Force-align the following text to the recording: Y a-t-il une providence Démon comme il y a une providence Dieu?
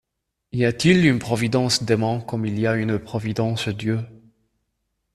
Y 0.51 0.65
a-t-il 0.65 1.05
une 1.05 1.19
providence 1.19 1.83
Démon 1.83 2.21
comme 2.21 2.47
il 2.47 2.57
y 2.59 2.65
a 2.65 2.73
une 2.73 2.97
providence 2.97 3.67
Dieu? 3.67 3.99